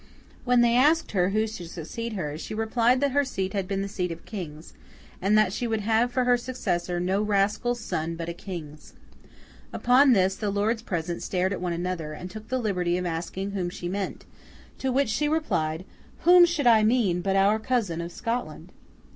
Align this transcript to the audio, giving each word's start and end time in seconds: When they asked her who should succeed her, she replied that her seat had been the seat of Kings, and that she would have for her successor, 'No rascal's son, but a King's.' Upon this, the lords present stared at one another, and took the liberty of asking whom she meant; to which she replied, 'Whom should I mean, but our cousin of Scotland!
When 0.45 0.61
they 0.61 0.75
asked 0.75 1.11
her 1.11 1.29
who 1.29 1.45
should 1.45 1.69
succeed 1.69 2.13
her, 2.13 2.35
she 2.35 2.55
replied 2.55 3.01
that 3.01 3.11
her 3.11 3.23
seat 3.23 3.53
had 3.53 3.67
been 3.67 3.83
the 3.83 3.87
seat 3.87 4.11
of 4.11 4.25
Kings, 4.25 4.73
and 5.21 5.37
that 5.37 5.53
she 5.53 5.67
would 5.67 5.81
have 5.81 6.11
for 6.11 6.23
her 6.23 6.37
successor, 6.37 6.99
'No 6.99 7.21
rascal's 7.21 7.79
son, 7.79 8.15
but 8.15 8.27
a 8.27 8.33
King's.' 8.33 8.93
Upon 9.71 10.13
this, 10.13 10.35
the 10.35 10.49
lords 10.49 10.81
present 10.81 11.21
stared 11.21 11.53
at 11.53 11.61
one 11.61 11.71
another, 11.73 12.13
and 12.13 12.31
took 12.31 12.47
the 12.47 12.57
liberty 12.57 12.97
of 12.97 13.05
asking 13.05 13.51
whom 13.51 13.69
she 13.69 13.87
meant; 13.87 14.25
to 14.79 14.91
which 14.91 15.09
she 15.09 15.29
replied, 15.29 15.85
'Whom 16.21 16.45
should 16.47 16.65
I 16.65 16.83
mean, 16.83 17.21
but 17.21 17.35
our 17.35 17.59
cousin 17.59 18.01
of 18.01 18.11
Scotland! 18.11 18.71